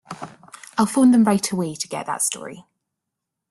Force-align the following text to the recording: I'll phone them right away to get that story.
I'll 0.79 0.87
phone 0.87 1.11
them 1.11 1.25
right 1.25 1.51
away 1.51 1.75
to 1.75 1.87
get 1.87 2.07
that 2.07 2.23
story. 2.23 2.65